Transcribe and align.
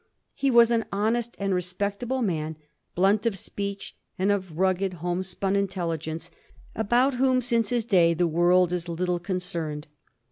He 0.33 0.49
was 0.49 0.71
an 0.71 0.85
honest 0.91 1.35
and 1.37 1.53
respectable 1.53 2.23
man, 2.23 2.57
blunt 2.95 3.27
of 3.27 3.37
speech, 3.37 3.95
and 4.17 4.31
of 4.31 4.57
rugged 4.57 4.93
homespun 4.93 5.55
intelligence, 5.55 6.31
about 6.75 7.13
whom, 7.21 7.39
since 7.39 7.69
his 7.69 7.85
day, 7.85 8.15
the 8.15 8.25
world 8.25 8.73
is 8.73 8.89
little 8.89 9.19
concerned. 9.19 9.85